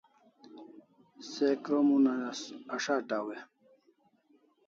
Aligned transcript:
Se 1.33 1.49
krom 1.67 1.87
una 1.97 2.13
as'atau 2.77 3.27